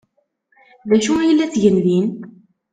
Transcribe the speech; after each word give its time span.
D 0.89 0.91
acu 0.95 1.13
ay 1.17 1.31
la 1.33 1.47
ttgen 1.49 1.77
din? 1.85 2.07